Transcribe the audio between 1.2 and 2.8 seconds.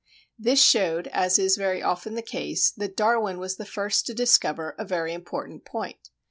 is very often the case,